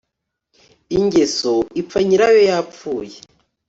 ingeso 0.97 1.53
ipfa 1.81 1.99
nyirayo 2.07 2.41
yapfuye 2.49 3.17